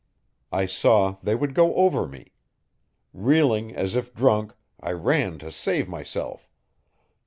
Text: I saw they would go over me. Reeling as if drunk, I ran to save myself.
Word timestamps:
I 0.51 0.65
saw 0.65 1.17
they 1.21 1.35
would 1.35 1.53
go 1.53 1.75
over 1.75 2.07
me. 2.07 2.31
Reeling 3.13 3.75
as 3.75 3.93
if 3.93 4.15
drunk, 4.15 4.53
I 4.79 4.93
ran 4.93 5.37
to 5.37 5.51
save 5.51 5.87
myself. 5.87 6.49